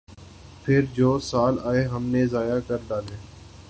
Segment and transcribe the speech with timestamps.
[0.63, 3.15] پھر جو سال آئے ہم نے ضائع کر ڈالے۔